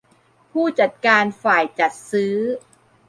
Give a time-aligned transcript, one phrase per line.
[0.51, 2.35] ผู้จัดการฝ่ายจัดซื้อ